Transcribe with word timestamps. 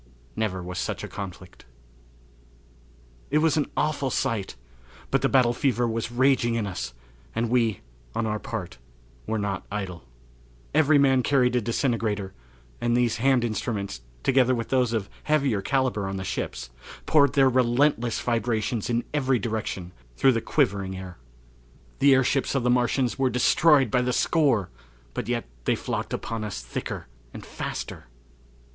Never 0.35 0.63
Was 0.63 0.79
Such 0.79 1.03
a 1.03 1.07
Conflict. 1.07 1.65
It 3.29 3.37
was 3.37 3.55
an 3.55 3.69
awful 3.77 4.09
sight; 4.09 4.55
but 5.11 5.21
the 5.21 5.29
battle 5.29 5.53
fever 5.53 5.87
was 5.87 6.11
raging 6.11 6.55
in 6.55 6.65
us, 6.65 6.95
and 7.35 7.51
we, 7.51 7.81
on 8.15 8.25
our 8.25 8.39
part, 8.39 8.79
were 9.27 9.37
not 9.37 9.67
idle. 9.71 10.03
Every 10.73 10.97
man 10.97 11.21
carried 11.21 11.55
a 11.55 11.61
disintegrator, 11.61 12.33
and 12.81 12.97
these 12.97 13.17
hand 13.17 13.43
instruments, 13.43 14.01
together 14.23 14.55
with 14.55 14.69
those 14.69 14.91
of 14.91 15.07
heavier 15.25 15.61
calibre 15.61 16.09
on 16.09 16.17
the 16.17 16.23
ships 16.23 16.71
poured 17.05 17.33
their 17.33 17.47
resistless 17.47 18.19
vibrations 18.21 18.89
in 18.89 19.03
every 19.13 19.37
direction 19.37 19.91
through 20.17 20.31
the 20.31 20.41
quivering 20.41 20.97
air. 20.97 21.19
The 21.99 22.15
airships 22.15 22.55
of 22.55 22.63
the 22.63 22.71
Martians 22.71 23.19
were 23.19 23.29
destroyed 23.29 23.91
by 23.91 24.01
the 24.01 24.13
score, 24.13 24.71
but 25.13 25.27
yet 25.29 25.47
they 25.65 25.75
flocked 25.75 26.11
upon 26.11 26.43
us 26.43 26.63
thicker 26.63 27.05
and 27.35 27.45
faster. 27.45 28.07